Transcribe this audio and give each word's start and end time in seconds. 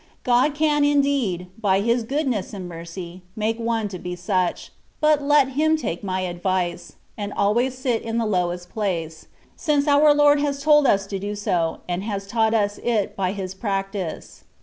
God 0.23 0.55
can 0.55 0.83
indeed, 0.83 1.45
by 1.61 1.81
His 1.81 2.01
goodness 2.01 2.55
and 2.55 2.67
mercy, 2.67 3.21
make 3.35 3.59
one 3.59 3.87
to 3.89 3.99
be 3.99 4.15
such; 4.15 4.71
but 4.99 5.21
let 5.21 5.49
him 5.49 5.77
take 5.77 6.03
my 6.03 6.21
advice, 6.21 6.93
and 7.19 7.31
always 7.33 7.77
sit 7.77 8.01
in 8.01 8.17
the 8.17 8.25
lowest 8.25 8.71
place, 8.71 9.27
since 9.55 9.87
our 9.87 10.11
Lord 10.11 10.39
has 10.39 10.63
told 10.63 10.87
us 10.87 11.05
to 11.05 11.19
do 11.19 11.35
so,, 11.35 11.81
and 11.87 12.03
has 12.03 12.25
taught 12.25 12.55
us 12.55 12.79
it 12.79 13.15
by 13.15 13.31
his 13.33 13.53
practice. 13.53 14.43